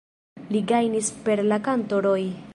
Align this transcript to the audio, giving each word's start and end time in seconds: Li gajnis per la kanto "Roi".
Li 0.55 0.61
gajnis 0.71 1.11
per 1.29 1.39
la 1.53 1.61
kanto 1.69 2.01
"Roi". 2.09 2.27